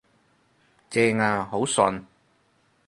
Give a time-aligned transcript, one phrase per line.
[0.89, 2.03] 正呀，好順